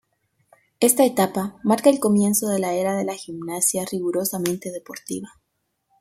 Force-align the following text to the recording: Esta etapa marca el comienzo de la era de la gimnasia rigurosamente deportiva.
Esta 0.79 1.05
etapa 1.05 1.59
marca 1.61 1.91
el 1.91 1.99
comienzo 1.99 2.49
de 2.49 2.57
la 2.57 2.73
era 2.73 2.95
de 2.97 3.03
la 3.05 3.13
gimnasia 3.13 3.85
rigurosamente 3.85 4.71
deportiva. 4.71 5.29